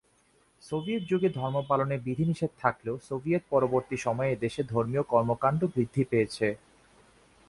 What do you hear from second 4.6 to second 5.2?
ধর্মীয়